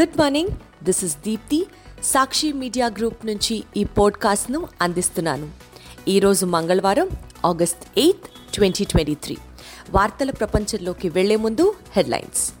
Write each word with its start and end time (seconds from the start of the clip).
Good 0.00 0.18
morning. 0.18 0.48
This 0.84 1.04
is 1.04 1.16
Deepti 1.16 1.66
Sakshi 2.02 2.52
media 2.52 2.86
group 2.86 3.26
నుంచి 3.26 3.64
ఈ 3.76 3.84
పోడ్కాస్ట్ను 3.84 4.68
అందిస్తున్నాను. 4.82 5.50
ఈరోజు 6.08 6.46
మంగళవారం 6.46 7.08
August 7.46 7.98
eighth 7.98 8.26
twenty 8.54 8.84
twenty 8.84 9.14
three 9.14 9.36
వార్తల 9.90 10.30
ప్రపంచంలోకి 10.30 11.08
వెళ్ళే 11.08 11.36
ముందు 11.36 11.74
హెడ్లైన్స్ 11.92 12.52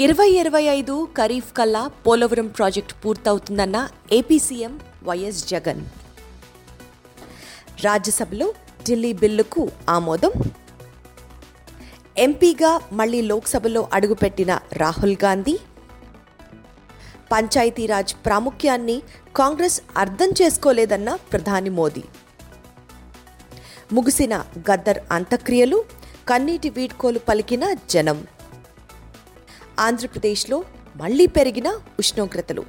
ఇరవై 0.00 0.28
ఇరవై 0.28 0.62
ఐదు 0.62 1.08
ఖరీఫ్ 1.18 1.52
కల్లా 1.56 1.86
పోలవరం 1.86 2.46
ప్రాజెక్ట్ 2.46 2.94
పూర్తవుతుందన్న 3.04 3.88
ఏపీ 4.12 4.38
సీఎం 4.38 4.80
వైఎస్ 5.02 5.48
జగన్. 5.48 5.84
రాజ్యసభలో 7.84 8.54
ఢిల్లీ 8.88 9.12
బిల్లుకు 9.12 9.70
ఆమోదం. 9.88 10.30
ఎంపీగా 12.18 12.80
మళ్ళీ 12.92 13.22
లోక్సభలో 13.22 13.88
అడుగుపెట్టిన 13.92 14.58
రాహుల్ 14.72 15.16
గాంధీ. 15.24 15.58
పంచాయతీరాజ్ 17.32 18.14
ప్రాముఖ్యాన్ని 18.26 19.02
కాంగ్రెస్ 19.36 19.82
అర్థం 19.96 20.30
చేసుకోలేదన్న 20.42 21.14
ప్రధాని 21.14 21.70
మోదీ. 21.70 22.04
ముగిసిన 23.92 24.44
గద్దర్ 24.70 24.98
అంత్యక్రియలు 25.12 25.84
కన్నీటి 26.28 26.70
వీడ్కోలు 26.70 27.18
పలికిన 27.18 27.64
జనం. 27.90 28.26
ఆంధ్రప్రదేశ్లో 29.78 30.64
మళ్ళీ 30.96 31.26
పెరిగిన 31.26 31.68
ఉష్ణోగ్రతలు. 31.98 32.64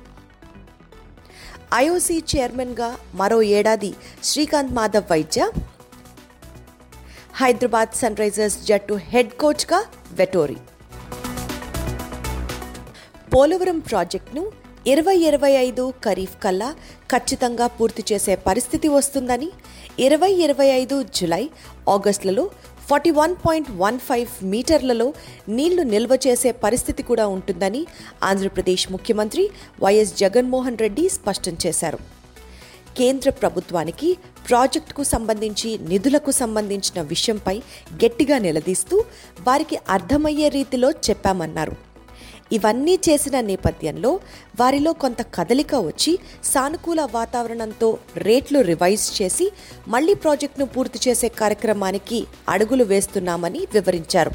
ఐఓసీ 1.76 2.24
చైర్మన్గా 2.36 2.98
మరో 3.14 3.42
ఏడాది 3.42 3.94
శ్రీకాంత్ 4.24 4.74
మాధవ్ 4.74 5.12
వైద్య. 5.12 5.52
హైదరాబాద్ 7.36 7.96
సన్ 7.96 8.18
రైజర్స్ 8.18 8.66
జట్టు 8.66 8.94
హెడ్ 8.94 9.34
కోచ్గా 9.34 9.86
వెటోరీ. 10.12 10.58
పోలవరం 13.34 13.80
ప్రాజెక్టును 13.90 14.44
ఇరవై 14.92 15.16
ఇరవై 15.30 15.52
ఐదు 15.68 15.84
ఖరీఫ్ 16.06 16.36
కల్లా 16.44 16.68
ఖచ్చితంగా 17.12 17.66
పూర్తి 17.78 18.04
చేసే 18.12 18.34
పరిస్థితి 18.46 18.88
వస్తుందని 18.96 19.50
ఇరవై 20.06 20.30
ఇరవై 20.46 20.68
ఐదు 20.82 20.96
July 21.18 21.44
ఆగస్టులలో 21.94 22.44
forty 22.90 23.12
one 23.18 23.34
point 23.46 23.70
one 23.82 23.98
five 24.08 24.30
మీటర్లలో 24.52 25.08
నీళ్ళు 25.58 25.84
నిల్వ 25.94 26.16
చేసే 26.26 26.52
పరిస్థితి 26.66 27.04
కూడా 27.10 27.26
ఉంటుందని 27.28 27.82
ఆంధ్రప్రదేశ్ 28.30 28.86
ముఖ్యమంత్రి 28.94 29.44
వైఎస్ 29.86 30.14
జగన్మోహన్ 30.22 30.80
రెడ్డి 30.84 31.06
స్పష్టం 31.18 31.58
చేశారు. 31.66 32.00
కేంద్ర 33.00 33.30
ప్రభుత్వానికి 33.42 34.12
ప్రాజెక్టుకు 34.48 35.04
సంబంధించి 35.14 35.72
నిధులకు 35.92 36.32
సంబంధించిన 36.42 37.02
విషయంపై 37.12 37.56
గట్టిగా 38.04 38.38
నిలదీస్తూ 38.48 38.98
వారికి 39.50 39.80
అర్థమయ్యే 39.98 40.50
రీతిలో 40.58 40.92
చెప్పామన్నారు. 41.10 41.76
ఇవన్నీ 42.52 43.00
చేసిన 43.10 43.42
నేపథ్యంలో 43.42 44.20
వారిలో 44.60 44.94
కొంత 44.94 45.22
కదలిక 45.22 45.76
వచ్చి 45.76 46.20
సానుకూల 46.44 47.08
వాతావరణంతో 47.14 47.98
రేట్లు 48.18 48.62
రివైజ్ 48.62 49.22
చేసి 49.22 49.52
మళ్ళీ 49.88 50.14
ప్రాజెక్టును 50.14 50.66
పూర్తి 50.66 51.10
చేసే 51.10 51.28
కార్యక్రమానికి 51.28 52.28
అడుగులు 52.50 52.84
వేస్తున్నామని 52.84 53.68
వివరించారు. 53.74 54.32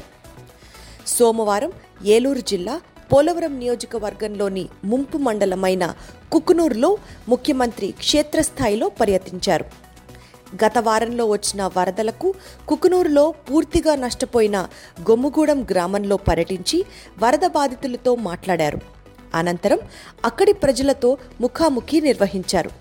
సోమవారం 1.07 1.71
ఏలూరు 2.05 2.39
జిల్లా 2.39 2.81
పోలవరం 3.13 3.59
నియోజకవర్గంలోని 3.59 4.69
ముంపు 4.83 5.17
మండలమైన 5.17 5.95
కుకునూరులో 6.31 6.97
ముఖ్యమంత్రి 7.29 7.91
క్షేత్రస్థాయిలో 7.91 8.89
పర్యటించారు. 8.89 9.65
గత 10.65 10.77
వారంలో 10.77 11.25
వచ్చిన 11.25 11.71
వరదలకు 11.77 12.33
కుకునూరులో 12.67 13.31
పూర్తిగా 13.31 13.95
నష్టపోయిన 13.95 14.67
గొమ్ముగూడెం 15.01 15.67
గ్రామంలో 15.71 16.17
పర్యటించి 16.17 16.85
వరద 17.23 17.45
బాధితులతో 17.47 18.15
మాట్లాడారు. 18.15 18.79
అనంతరం 19.33 19.79
అక్కడి 20.25 20.53
ప్రజలతో 20.53 21.17
ముఖాముఖి 21.41 22.01
నిర్వహించారు. 22.01 22.71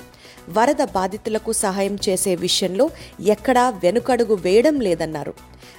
వరద 0.49 0.83
బాధితులకు 0.95 1.53
సహాయం 1.53 1.99
చేసే 2.09 2.35
విషయంలో 2.35 2.91
ఎక్కడా 3.21 3.71
వెనుకడుగు 3.71 4.35
వేయడం 4.35 4.81
లేదన్నారు. 4.81 5.35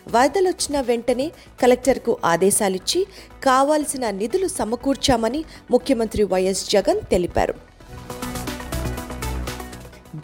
వరదలొచ్చిన 0.08 0.82
వెంటనే 0.82 1.32
కలెక్టర్కు 1.62 2.18
ఆదేశాలిచ్చి 2.26 3.08
కావాల్సిన 3.44 4.10
నిధులు 4.10 4.48
సమకూర్చామని 4.48 5.46
ముఖ్యమంత్రి 5.72 6.24
వైఎస్ 6.24 6.70
జగన్ 6.70 7.02
తెలిపారు. 7.12 7.73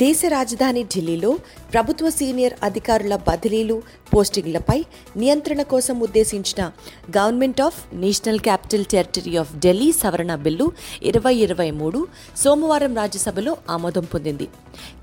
దేశ 0.01 0.21
రాజధాని 0.27 0.83
ఢిల్లీలో 0.83 1.37
ప్రభుత్వ 1.73 2.09
సీనియర్ 2.09 2.53
అధికారుల 2.63 3.15
బదిలీలు 3.15 3.81
పోస్టింగ్లపై 4.15 4.85
నియంత్రణ 5.17 5.61
కోసం 5.61 5.99
ఉద్దేశించిన 5.99 6.71
government 7.17 7.61
of 7.61 7.95
national 7.95 8.39
capital 8.39 8.85
territory 8.85 9.37
of 9.37 9.55
Delhi 9.55 9.91
సవరణ 9.91 10.35
బిల్లు 10.35 10.71
ఇరవై 11.03 11.35
ఇరవై 11.35 11.71
మూడు 11.71 12.07
సోమవారం 12.37 12.95
రాజ్యసభలో 12.95 13.57
ఆమోదం 13.69 14.03
పొందింది. 14.03 14.47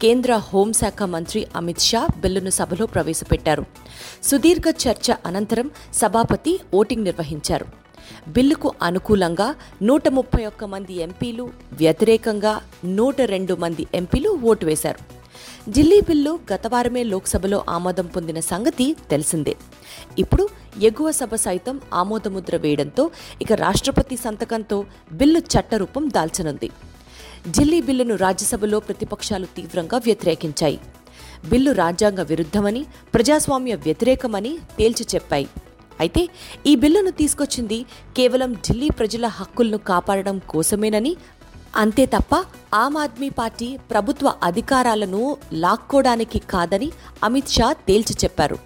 కేంద్ర 0.02 0.36
హోంశాఖ 0.52 1.02
మంత్రి 1.02 1.46
అమిత్ 1.56 1.80
షా 1.80 2.06
బిల్లును 2.20 2.50
సభలో 2.50 2.86
ప్రవేశపెట్టారు. 2.86 3.64
సుదీర్ఘ 4.22 4.74
చర్చ 4.84 5.12
అనంతరం 5.26 5.70
సభాపతి 5.94 6.60
ఓటింగ్ 6.74 7.04
నిర్వహించారు. 7.04 7.66
బిల్లుకు 8.28 8.72
అనుకూలంగా 8.82 9.54
నూట 9.82 10.08
ముప్పై 10.08 10.44
ఒక్క 10.46 10.64
మంది 10.64 10.94
ఎంపీలు 11.00 11.44
వ్యతిరేకంగా 11.72 12.60
నూట 12.86 13.20
రెండు 13.20 13.54
మంది 13.54 13.86
ఎంపీలు 13.94 14.30
ఓటు 14.30 14.66
వేశారు. 14.66 15.16
ఢిల్లీ 15.70 16.00
బిల్లు 16.00 16.38
గత 16.52 16.66
వారమే 16.66 17.02
లోక్సభలో 17.02 17.64
ఆమోదం 17.68 18.06
పొందిన 18.06 18.40
సంగతి 18.40 18.96
తెలిసిందే. 19.10 19.56
ఇప్పుడు 20.18 20.48
ఎగువ 20.82 21.10
సభ 21.10 21.34
సైతం 21.34 21.80
ఆమోదముద్ర 21.94 22.56
వేయడంతో 22.56 23.10
ఇక 23.42 23.52
రాష్ట్రపతి 23.52 24.16
సంతకంతో 24.16 24.84
బిల్లు 25.12 25.38
చట్టరూపం 25.38 26.08
దాల్చనుంది. 26.08 26.70
ఢిల్లీ 27.50 27.80
బిల్లును 27.80 28.16
రాజ్యసభలో 28.16 28.80
ప్రతిపక్షాలు 28.80 29.46
తీవ్రంగా 29.46 29.98
వ్యతిరేకించాయి. 29.98 30.80
బిల్లు 31.48 31.72
రాజ్యాంగ 31.72 32.20
విరుద్ధమని 32.22 32.86
ప్రజాస్వామ్య 33.14 33.74
వ్యతిరేకమని 33.74 34.58
తేల్చి 34.78 35.06
చెప్పాయి. 35.14 35.48
అయితే 36.00 36.28
ఈ 36.66 36.76
బిల్లును 36.76 37.10
తీసుకొచ్చింది 37.10 37.82
కేవలం 38.16 38.52
ఢిల్లీ 38.52 38.88
ప్రజల 38.90 39.26
హక్కులను 39.26 39.78
కాపాడడం 39.78 40.40
కోసమేనని 40.48 41.16
అంతే 41.76 42.06
తప్ప 42.06 42.34
ఆమ్ 42.74 42.96
ఆద్మీ 42.96 43.28
పార్టీ 43.28 43.76
ప్రభుత్వ 43.90 44.34
అధికారాలను 44.42 45.36
లాక్కోడానికి 45.52 46.38
కాదని 46.38 46.92
అమిత్ 47.24 47.48
షా 47.48 47.72
తేల్చి 47.72 48.16
చెప్పారు. 48.24 48.58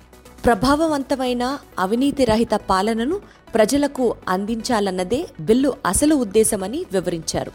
ప్రభావవంతమైన 0.44 1.58
అవినీతి 1.78 2.24
రహిత 2.24 2.54
పాలనను 2.70 3.20
ప్రజలకు 3.54 4.14
అందించాలన్నదే 4.28 5.28
బిల్లు 5.40 5.74
అసలు 5.86 6.14
ఉద్దేశమని 6.14 6.84
వివరించారు. 6.92 7.52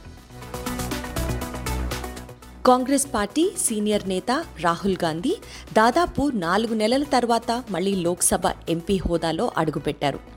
కాంగ్రెస్ 2.65 3.07
పార్టీ 3.13 3.51
సీనియర్ 3.57 4.09
నేత 4.09 4.31
రాహుల్ 4.61 4.95
గాంధీ 5.03 5.35
దాదాపు 5.73 6.31
నాలుగు 6.33 6.73
నెలల 6.73 7.03
తర్వాత 7.03 7.63
మళ్ళీ 7.71 7.95
లోక్సభ 7.95 8.41
ఎంపీ 8.69 8.97
హోదాలో 8.97 9.51
అడుగుపెట్టారు. 9.57 10.34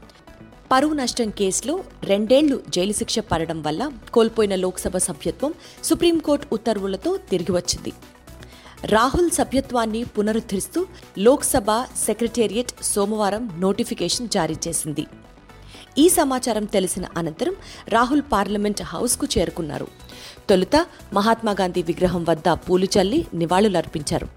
పరువు 0.72 0.94
నష్టం 0.94 1.30
కేసులో 1.30 1.84
రెండేళ్ళు 2.04 2.62
జైలు 2.68 2.92
శిక్ష 2.92 3.18
పడడం 3.18 3.62
వల్ల 3.62 3.92
కోల్పోయిన 4.12 4.54
లోక్సభ 4.54 4.96
సభ్యత్వం 4.96 5.54
సుప్రీంకోర్టు 5.84 6.46
ఉత్తర్వులతో 6.52 7.16
తిరిగి 7.16 7.52
వచ్చింది. 7.52 7.92
రాహుల్ 8.84 9.30
సభ్యత్వాన్ని 9.30 10.04
పునరుద్ధరిస్తూ 10.04 10.86
లోక్సభ 11.18 11.70
సెక్రటేరియట్ 11.82 12.84
సోమవారం 12.84 13.50
నోటిఫికేషన్ 13.58 14.28
జారీ 14.28 14.56
చేసింది. 14.68 15.06
ఈ 15.98 16.08
సమాచారం 16.08 16.64
తెలిసిన 16.64 17.06
అనంతరం 17.16 17.56
రాహుల్ 17.88 18.22
పార్లమెంట్ 18.32 18.82
హౌస్కు 18.82 19.26
చేరుకున్నారు. 19.38 19.88
తొలుత 20.50 20.86
మహాత్మాగాంధీ 21.12 21.82
విగ్రహం 21.82 22.24
వద్ద 22.24 22.48
పూలు 22.48 22.84
చల్లి 22.84 23.26
నివాళులర్పించారు. 23.34 24.28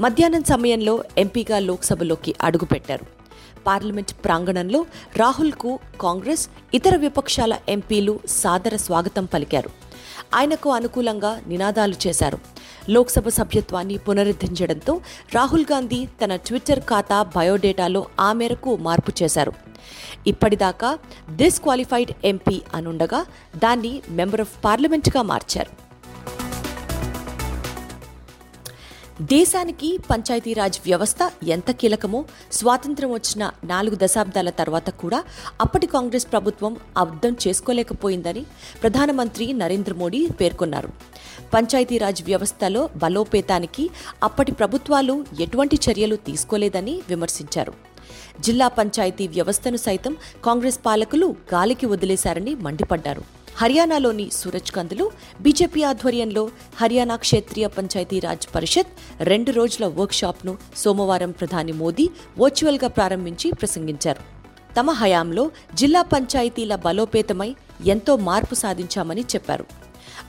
మధ్యాహ్నం 0.00 0.44
సమయంలో 0.44 1.04
ఎంపీగా 1.18 1.58
లోక్సభలోకి 1.58 2.34
అడుగుపెట్టారు. 2.42 3.17
పార్లమెంట్ 3.68 4.12
ప్రాంగణంలో 4.24 4.86
రాహుల్కు 5.16 5.78
కాంగ్రెస్ 6.00 6.48
ఇతర 6.74 6.96
విపక్షాల 6.96 7.54
ఎంపీలు 7.68 8.20
సాదర 8.28 8.76
స్వాగతం 8.76 9.24
పలికారు. 9.24 9.70
ఆయనకు 10.34 10.70
అనుకూలంగా 10.70 11.40
నినాదాలు 11.46 11.94
చేశారు. 12.06 12.38
లోక్సభ 12.88 13.28
సభ్యత్వాన్ని 13.28 13.96
పునరుద్ధరించడంతో 13.96 15.00
రాహుల్ 15.34 15.64
గాంధీ 15.72 16.06
తన 16.24 16.36
ట్విట్టర్ 16.36 16.80
ఖాతా 16.80 17.22
బయోడేటాలో 17.36 18.06
ఆ 18.20 18.32
మేరకు 18.32 18.76
మార్పు 18.76 19.12
చేశారు. 19.22 19.52
ఇప్పటిదాకా 20.26 20.98
డిస్క్వాలిఫైడ్ 21.36 22.12
ఎంపీ 22.24 22.56
అనుండగా 22.74 23.20
దాన్ని 23.56 23.92
మెంబర్ 24.10 24.40
ఆఫ్ 24.40 24.64
పార్లమెంట్గా 24.64 25.22
మార్చారు. 25.22 25.87
దేశానికి 29.20 29.98
పంచాయతీరాజ్ 30.10 30.76
వ్యవస్థ 30.84 31.18
ఎంత 31.42 31.70
కీలకమో 31.70 32.24
స్వాతంత్ర్యం 32.52 33.12
వచ్చిన 33.12 33.50
నాలుగు 33.64 33.96
దశాబ్దాల 34.02 34.50
తర్వాత 34.50 34.90
కూడా 34.90 35.24
అప్పటి 35.60 35.86
కాంగ్రెస్ 35.86 36.26
ప్రభుత్వం 36.32 36.76
అర్థం 36.96 37.36
చేసుకోలేకపోయిందని 37.46 38.46
ప్రధానమంత్రి 38.82 39.52
నరేంద్ర 39.52 39.94
మోడీ 39.94 40.28
పేర్కొన్నారు. 40.40 40.90
పంచాయతీరాజ్ 41.54 42.22
వ్యవస్థలో 42.22 42.88
బలోపేతానికి 42.96 43.90
అప్పటి 44.22 44.52
ప్రభుత్వాలు 44.52 45.24
ఎటువంటి 45.40 45.78
చర్యలు 45.88 46.16
తీసుకోలేదని 46.16 47.02
విమర్శించారు. 47.08 47.74
జిల్లా 48.40 48.68
పంచాయతీ 48.68 49.28
వ్యవస్థను 49.28 49.76
సైతం 49.76 50.16
కాంగ్రెస్ 50.44 50.80
పాలకులు 50.86 51.36
గాలికి 51.54 51.86
వదిలేశారని 51.86 52.54
మండిపడ్డారు. 52.54 53.37
హర్యానాలోని 53.58 54.30
సూరజ్కంద్లో 54.32 55.10
బీజేపీ 55.40 55.82
ఆధ్వర్యంలో 55.82 56.42
హర్యానా 56.80 57.16
క్షేత్రీయ 57.16 57.66
పంచాయతీరాజ్ 57.66 58.54
పరిషత్ 58.54 58.92
రెండు 59.20 59.50
రోజుల 59.52 59.86
వర్క్షాప్ను 59.86 60.58
సోమవారం 60.76 61.30
ప్రధాని 61.30 61.72
మోదీ 61.72 62.06
వర్చువల్గా 62.38 62.88
ప్రారంభించి 62.88 63.50
ప్రసంగించారు. 63.50 64.22
తమ 64.76 64.90
హయాంలో 64.90 65.50
జిల్లా 65.74 66.02
పంచాయతీల 66.02 66.74
బలోపేతమై 66.76 67.50
ఎంతో 67.86 68.16
మార్పు 68.16 68.54
సాధించామని 68.54 69.20
చెప్పారు. 69.34 69.66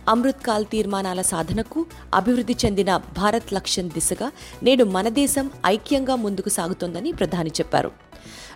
అమృత్కాల్ 0.10 0.66
తీర్మానాల 0.66 1.22
సాధనకు 1.22 1.86
అభివృద్ధి 2.14 2.56
చెందిన 2.66 2.98
భారత్ 2.98 3.54
లక్ష్యం 3.54 3.90
దిశగా 3.90 4.32
నేడు 4.64 4.84
మన 4.84 5.10
దేశం 5.10 5.52
ఐక్యంగా 5.66 6.16
ముందుకు 6.16 6.50
సాగుతోందని 6.50 7.12
ప్రధాని 7.12 7.50
చెప్పారు. 7.50 8.09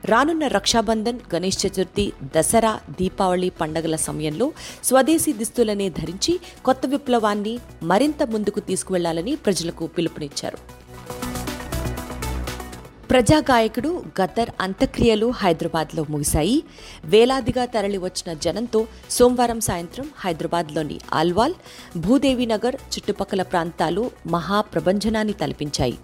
రానున్న 0.05 0.47
రక్షాబంధన్ 0.47 1.19
గణేష్ 1.35 1.65
చతుర్థి 1.65 2.13
దసరా 2.37 2.79
దీపావళి 2.99 3.49
పండగల 3.49 3.95
సమయంలో 3.95 4.51
స్వదేశీ 4.83 5.33
దుస్తులనే 5.33 5.89
ధరించి 5.89 6.39
కొత్త 6.65 6.81
విప్లవాన్ని 6.85 7.59
మరింత 7.83 8.23
ముందుకు 8.23 8.59
తీసుకువెళ్ళాలని 8.59 9.35
ప్రజలకు 9.35 9.87
పిలుపునిచ్చారు. 9.87 10.83
ప్రజాగాయకుడు 13.11 14.03
గద్దర్ 14.21 14.49
అంత్యక్రియలు 14.61 15.27
హైదరాబాద్లో 15.31 16.05
ముగిశాయి. 16.09 16.63
వేలాదిగా 17.05 17.65
తరలివచ్చిన 17.65 18.33
జనంతో 18.33 18.87
సోమవారం 19.09 19.61
సాయంత్రం 19.61 20.09
హైదరాబాద్లోని 20.17 20.99
ఆల్వాల్ 21.13 21.53
భూదేవి 21.97 22.45
నగర్ 22.45 22.75
చుట్టుపక్కల 22.75 23.41
ప్రాంతాలు 23.41 24.11
మహాప్రభంజనాన్ని 24.27 25.33
తలపించాయి. 25.33 25.97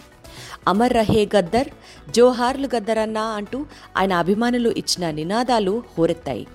అమర్ 0.69 0.93
రహే 0.93 1.29
గద్దర్ 1.35 1.67
జోహార్లు 2.15 2.69
గద్దర్ 2.75 2.97
అన్నా 2.97 3.21
అంటూ 3.21 3.65
ఆయన 3.97 4.13
అభిమానులు 4.13 4.69
ఇచ్చిన 4.69 5.11
నినాదాలు 5.11 5.83
హోరెత్తాయి. 5.97 6.47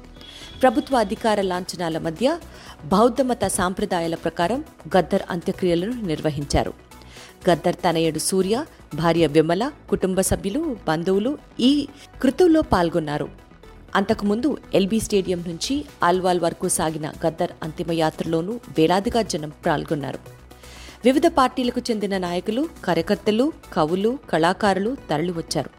ప్రభుత్వ 0.62 0.96
అధికార 0.96 1.40
లాంఛనాల 1.40 1.98
మధ్య 1.98 2.38
బౌద్ధమత 2.84 3.46
సాంప్రదాయాల 3.46 4.14
ప్రకారం 4.14 4.64
గద్దర్ 4.96 5.22
అంత్యక్రియలను 5.30 6.02
నిర్వహించారు. 6.02 6.72
గద్దర్ 7.50 7.74
తనయుడు 7.74 8.18
సూర్య 8.18 8.64
భార్య 8.94 9.26
విమల 9.26 9.70
కుటుంబ 9.90 10.20
సభ్యులు 10.20 10.76
బంధువులు 10.88 11.38
ఈ 11.60 11.88
కృతువులో 12.22 12.62
పాల్గొన్నారు. 12.62 13.28
అంతకుముందు 13.94 14.56
ఎల్బీ 14.74 15.00
స్టేడియం 15.00 15.44
నుంచి 15.48 15.84
ఆల్వాల్ 16.04 16.40
వరకు 16.40 16.68
సాగిన 16.68 17.12
గద్దర్ 17.26 17.52
అంతిమయాత్రలోనూ 17.62 18.52
వేలాదిగా 18.78 19.22
జనం 19.22 19.52
పాల్గొన్నారు. 19.66 20.43
వివిధ 21.04 21.26
పార్టీలకు 21.26 21.80
చెందిన 21.90 22.18
నాయకులు 22.18 22.68
కార్యకర్తలు 22.84 23.52
కవులు 23.72 24.18
కళాకారులు 24.30 24.96
తరలివచ్చారు. 25.10 25.70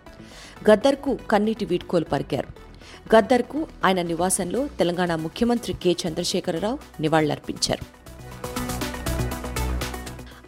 గద్దర్కు 0.69 1.18
కన్నీటి 1.31 1.66
వీడ్కోలు 1.66 2.06
పరికారు. 2.06 2.48
గద్దర్కు 3.16 3.68
ఆయన 3.86 4.01
నివాసంలో 4.01 4.68
తెలంగాణ 4.68 5.16
ముఖ్యమంత్రి 5.16 5.74
కె. 5.74 6.07
చంద్రశేఖరరావు 6.07 7.01
నివాళులర్పించారు. 7.01 7.86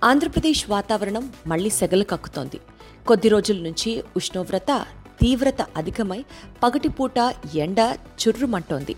ఆంధ్రప్రదేశ్ 0.05 0.69
వాతావరణం 0.69 1.33
మళ్ళీ 1.47 1.69
సెగలు 1.69 2.03
కక్కుతోంది. 2.03 2.59
కొద్ది 3.07 3.29
రోజుల 3.29 3.57
నుంచి 3.57 4.03
ఉష్ణోగ్రత 4.15 4.85
తీవ్రత 5.21 5.61
అధికమై 5.77 6.25
పగటిపూట 6.63 7.33
ఎండ 7.55 7.79
చుర్రుమంటోంది. 8.27 8.95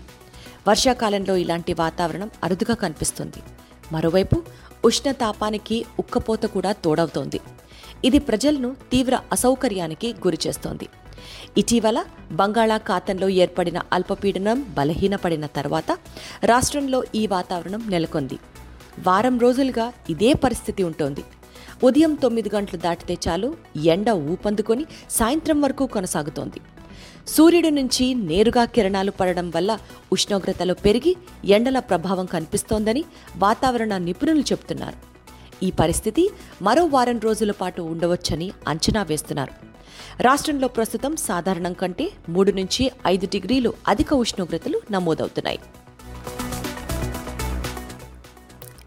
వర్షాకాలంలో 0.68 1.36
ఇలాంటి 1.36 1.72
వాతావరణం 1.72 2.30
అరుదుగా 2.44 2.74
కనిపిస్తుంది. 2.74 3.42
మరోవైపు 3.92 4.42
ఉష్ణతాపానికి 4.84 5.84
ఉక్కపోత 5.98 6.44
కూడా 6.46 6.72
తోడవుతోంది. 6.84 7.40
ఇది 8.04 8.18
ప్రజలను 8.18 8.76
తీవ్ర 8.92 9.14
అసౌకర్యానికి 9.32 10.08
గురిచేస్తోంది. 10.26 10.88
ఇటీవల 11.60 11.98
బంగాళాఖాతంలో 12.32 13.28
ఏర్పడిన 13.28 13.78
అల్పపీడనం 13.92 14.58
బలహీనపడిన 14.78 15.46
తర్వాత 15.46 15.90
రాష్ట్రంలో 16.44 17.04
ఈ 17.14 17.26
వాతావరణం 17.26 17.82
నెలకొంది. 17.90 18.38
వారం 19.06 19.38
రోజులుగా 19.38 19.92
ఇదే 20.10 20.32
పరిస్థితి 20.44 20.82
ఉంటోంది. 20.82 21.24
ఉదయం 21.82 22.14
తొమ్మిది 22.14 22.50
గంటలు 22.54 22.78
దాటితే 22.80 23.14
చాలు 23.28 23.48
ఎండ 23.94 24.10
ఊపందుకొని 24.10 24.84
సాయంత్రం 25.10 25.60
వరకు 25.60 25.86
కొనసాగుతోంది. 25.86 26.60
సూర్యుడి 27.26 27.70
నుంచి 27.70 28.14
నేరుగా 28.14 28.64
కిరణాలు 28.64 29.10
పడడం 29.10 29.50
వల్ల 29.50 29.78
ఉష్ణోగ్రతలు 30.12 30.74
పెరిగి 30.74 31.16
ఎండల 31.44 31.78
ప్రభావం 31.78 32.26
కనిపిస్తోందని 32.26 33.04
వాతావరణ 33.36 33.96
నిపుణులు 33.96 34.40
చెబుతున్నారు. 34.40 35.10
ఈ 35.62 35.70
పరిస్థితి 35.70 36.30
మరో 36.62 36.84
వారం 36.84 37.18
రోజుల 37.18 37.50
పాటు 37.50 37.82
ఉండవచ్చని 37.82 38.52
అంచనా 38.68 39.02
వేస్తున్నారు. 39.02 39.52
రాష్ట్రంలో 40.22 40.68
ప్రస్తుతం 40.68 41.16
సాధారణం 41.16 41.72
కంటే 41.72 42.10
మూడు 42.28 42.52
నుంచి 42.52 42.90
ఐదు 43.06 43.26
డిగ్రీలు 43.26 43.72
అధిక 43.88 44.14
ఉష్ణోగ్రతలు 44.14 44.80
నమోదవుతున్నాయి. 44.90 45.58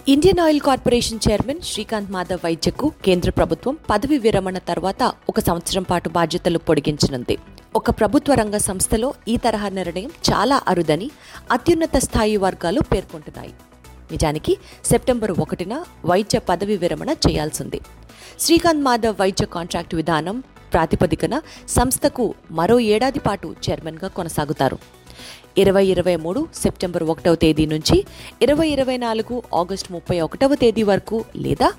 Indian 0.07 0.39
oil 0.39 0.59
corporation 0.59 1.19
chairman 1.29 1.61
Srikanth 1.61 2.11
Madhav 2.11 2.39
వైద్యకు 2.45 2.91
కేంద్ర 3.05 3.29
ప్రభుత్వం 3.29 3.77
పదవి 3.89 4.17
విరమణ 4.17 4.57
తర్వాత 4.57 5.13
ఒక 5.29 5.39
సంవత్సరం 5.39 5.83
పాటు 5.83 6.09
బాధ్యతలు 6.09 6.57
పొడిగించనుంది. 6.57 7.37
ఒక 7.75 7.89
ప్రభుత్వ 7.89 8.33
రంగ 8.33 8.57
సంస్థలో 8.57 9.07
ఈ 9.27 9.35
తరహా 9.37 9.69
నిర్ణయం 9.69 10.11
చాలా 10.29 10.57
అరుదని 10.67 11.07
అత్యున్నత 11.51 11.95
స్థాయి 11.97 12.35
వర్గాలు 12.37 12.81
పేర్కొంటున్నాయి. 12.91 13.53
నిజానికి 14.11 14.53
సెప్టెంబర్ 14.85 15.33
ఒకటిన 15.43 15.73
వైద్య 16.05 16.39
పదవి 16.39 16.75
విరమణ 16.77 17.09
చేయాల్సింది. 17.25 17.79
శ్రీకాంత్ 18.39 18.83
మాధవ్ 18.83 19.19
వైద్య 19.21 19.45
కాంట్రాక్ట్ 19.45 19.95
విధానం 19.95 20.37
ప్రాతిపదికన 20.73 21.41
సంస్థకు 21.67 22.33
మరో 22.51 22.77
ఏడాది 22.93 23.19
పాటు 23.19 23.55
చైర్మన్గా 23.65 24.07
కొనసాగుతారు. 24.07 24.77
ఇరవై 25.57 25.85
ఇరవై 25.85 26.15
మూడు 26.15 26.47
సెప్టెంబర్ 26.55 27.03
ఒకటవ 27.03 27.35
తేదీ 27.35 27.65
నుంచి 27.65 28.05
ఇరవై 28.41 28.67
ఇరవై 28.67 28.97
నాలుగు 28.97 29.43
ఆగస్టు 29.55 29.93
ముప్పై 29.93 30.19
ఒకటవ 30.19 30.55
తేదీ 30.55 30.83
వరకు 30.83 31.25
లేదా 31.35 31.73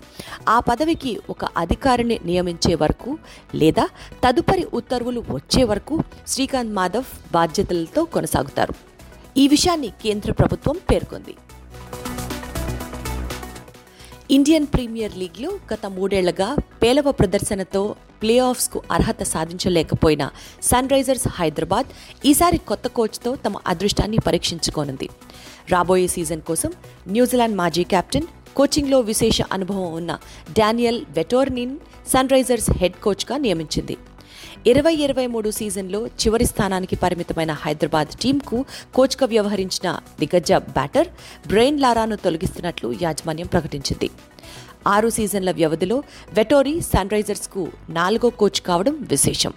ఆ 0.48 0.60
పదవికి 0.60 1.20
ఒక 1.30 1.44
అధికారిని 1.44 2.20
నియమించే 2.24 2.74
వరకు 2.74 3.18
లేదా 3.54 3.88
తదుపరి 4.24 4.66
ఉత్తర్వులు 4.74 5.20
వచ్చే 5.30 5.64
వరకు 5.64 6.02
శ్రీకాంత్ 6.26 6.74
మాధవ్ 6.74 7.04
బాధ్యతలతో 7.32 8.04
కొనసాగుతారు. 8.04 8.74
ఈ 9.36 9.48
విషయాన్ని 9.48 9.88
కేంద్ర 9.88 10.32
ప్రభుత్వం 10.32 10.76
పేర్కొంది. 10.90 11.34
ఇండియన్ 14.30 14.66
ప్రీమియర్ 14.66 15.18
లీగ్లో 15.18 15.50
గత 15.72 15.86
మూడేళ్ళుగా 15.86 16.56
పేలవ 16.82 17.12
ప్రదర్శనతో 17.12 17.94
ప్లే 18.24 18.38
ఆఫ్స్కు 18.38 18.82
అర్హత 18.90 19.22
సాధించలేకపోయిన 19.22 20.30
సన్ 20.62 20.88
రైజర్స్ 20.88 21.28
హైదరాబాద్ 21.28 21.88
ఈసారి 22.26 22.58
కొత్త 22.58 22.88
కోచ్తో 22.88 23.36
తమ 23.36 23.56
అదృష్టాన్ని 23.66 24.18
పరీక్షించుకోనుంది. 24.18 25.08
రాబోయే 25.70 26.06
సీజన్ 26.06 26.40
కోసం 26.40 26.72
న్యూజిలాండ్ 27.08 27.56
మాజీ 27.56 27.84
కెప్టెన్ 27.84 28.26
కోచింగ్లో 28.56 29.00
విశేష 29.00 29.42
అనుభవం 29.52 29.92
ఉన్న 29.92 30.18
డానియల్ 30.58 31.00
వెటోర్నిన్ 31.10 31.76
సన్ 32.08 32.28
రైజర్స్ 32.28 32.70
హెడ్ 32.70 32.94
కోచ్గా 32.94 33.36
నియమించింది. 33.36 33.96
ఇరవై 34.66 34.94
ఇరవై 34.94 35.26
మూడు 35.26 35.50
సీజన్లో 35.50 36.06
చివరి 36.06 36.46
స్థానానికి 36.46 36.96
పరిమితమైన 36.96 37.52
హైదరాబాద్ 37.52 38.08
టీంకు 38.08 38.64
కోచ్గా 38.94 39.26
వ్యవహరించిన 39.26 40.00
దిగ్గజ 40.20 40.52
బ్యాటర్ 40.52 41.08
బ్రెయిన్ 41.46 41.80
లారాను 41.80 42.16
తొలగిస్తున్నట్లు 42.16 42.94
యాజమాన్యం 43.02 43.46
ప్రకటించింది. 43.46 44.10
ఆరు 44.86 45.08
సీజన్ల 45.08 45.50
వ్యవధిలో 45.50 46.02
వెటోరీ 46.32 46.80
సన్ 46.80 47.10
రైజర్స్కు 47.10 47.72
నాలుగో 47.88 48.30
కోచ్ 48.30 48.60
కావడం 48.60 49.02
విశేషం. 49.02 49.52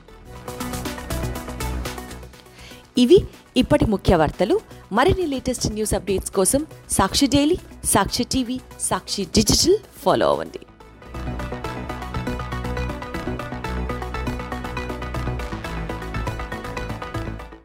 ఇవి 2.97 3.17
ఇప్పటి 3.57 3.85
ముఖ్య 3.85 4.15
వార్తలు. 4.15 4.59
మరిన్ని 4.91 5.27
లేటెస్ట్ 5.27 5.67
న్యూస్ 5.67 5.93
అప్డేట్స్ 5.93 6.31
కోసం 6.31 6.65
Sakshi 6.91 7.27
daily 7.27 7.57
Sakshi 7.85 8.23
TV 8.23 8.59
Sakshi 8.79 9.25
digital 9.25 9.77
follow 10.03 10.29
అవ్వండి. 10.29 10.59